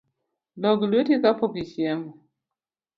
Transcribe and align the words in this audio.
Log 0.61 0.79
lueti 0.91 1.15
kapok 1.23 1.53
ichiemo 1.63 2.09